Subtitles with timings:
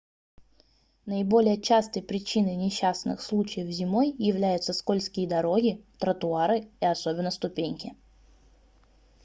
[1.05, 7.93] наиболее частой причиной несчастных случаев зимой являются скользкие дороги тротуары и особенно ступеньки